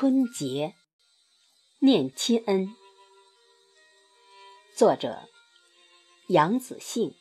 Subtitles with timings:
[0.00, 0.76] 春节，
[1.80, 2.76] 念亲恩。
[4.76, 5.28] 作者：
[6.28, 7.16] 杨子信。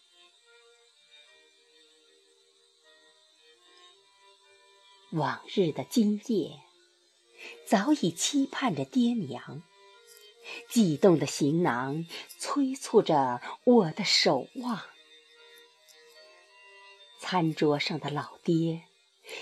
[5.09, 6.59] 往日的今夜，
[7.65, 9.63] 早已期盼着爹娘，
[10.69, 12.05] 悸动的行囊
[12.37, 14.81] 催促着我的守望。
[17.19, 18.83] 餐桌上的老爹，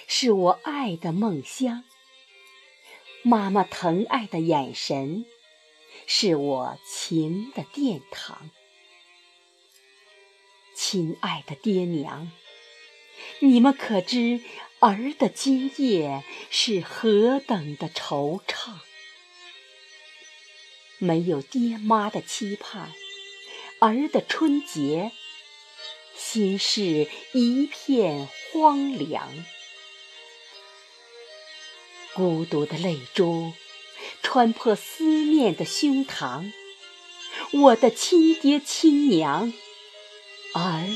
[0.07, 1.83] 是我爱的梦乡；
[3.27, 5.25] 妈妈疼爱的眼神，
[6.05, 8.51] 是我情的殿堂。
[10.75, 12.31] 亲爱的爹娘，
[13.39, 14.41] 你们可知
[14.79, 18.75] 儿的今夜是何等的惆怅？
[20.99, 22.93] 没有爹妈的期盼，
[23.79, 25.11] 儿的春节。
[26.15, 29.33] 心事一片荒凉，
[32.15, 33.51] 孤独的泪珠
[34.23, 36.53] 穿破思念的胸膛。
[37.51, 39.51] 我的亲爹亲娘，
[40.53, 40.87] 儿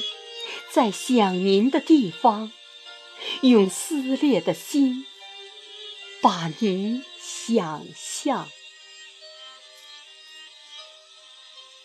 [0.72, 2.54] 在想您的地方，
[3.42, 5.06] 用撕裂的心
[6.22, 8.50] 把您想象。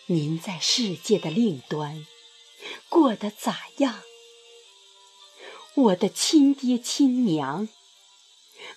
[0.06, 2.06] 您在世界的另一端。
[2.88, 4.00] 过得咋样？
[5.74, 7.68] 我的亲爹亲娘，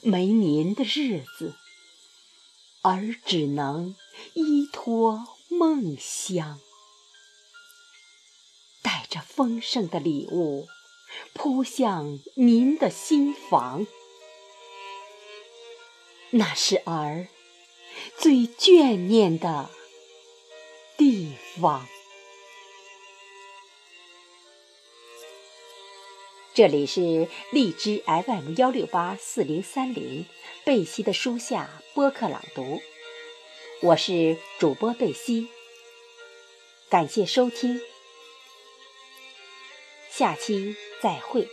[0.02, 1.56] 没您的日子，
[2.82, 3.96] 儿只能
[4.34, 6.60] 依托梦乡，
[8.82, 10.68] 带着丰盛的礼物
[11.34, 13.88] 扑向您的心房，
[16.32, 17.28] 那是儿
[18.18, 19.70] 最眷念的
[20.98, 21.88] 地方。
[26.58, 30.26] 这里是荔枝 FM 幺六八四零三零
[30.66, 32.82] 贝西的书下播客朗读，
[33.84, 35.50] 我是主播贝西，
[36.90, 37.80] 感谢收听，
[40.10, 41.48] 下期再会。